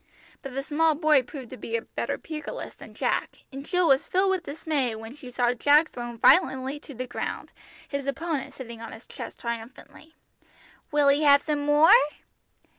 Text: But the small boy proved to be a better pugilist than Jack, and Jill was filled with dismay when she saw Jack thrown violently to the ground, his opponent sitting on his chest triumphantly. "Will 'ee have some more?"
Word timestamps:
But 0.41 0.55
the 0.55 0.63
small 0.63 0.95
boy 0.95 1.21
proved 1.21 1.51
to 1.51 1.57
be 1.57 1.75
a 1.75 1.83
better 1.83 2.17
pugilist 2.17 2.79
than 2.79 2.95
Jack, 2.95 3.37
and 3.53 3.63
Jill 3.63 3.87
was 3.87 4.07
filled 4.07 4.31
with 4.31 4.45
dismay 4.45 4.95
when 4.95 5.15
she 5.15 5.29
saw 5.29 5.53
Jack 5.53 5.91
thrown 5.91 6.17
violently 6.17 6.79
to 6.79 6.95
the 6.95 7.05
ground, 7.05 7.51
his 7.87 8.07
opponent 8.07 8.55
sitting 8.55 8.81
on 8.81 8.93
his 8.93 9.05
chest 9.05 9.37
triumphantly. 9.39 10.15
"Will 10.91 11.11
'ee 11.11 11.21
have 11.21 11.43
some 11.43 11.59
more?" 11.59 11.91